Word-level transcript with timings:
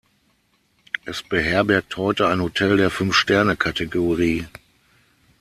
Es 1.05 1.21
beherbergt 1.21 1.95
heute 1.95 2.27
ein 2.27 2.41
Hotel 2.41 2.75
der 2.77 2.89
Fünf-Sterne-Kategorie. 2.89 4.47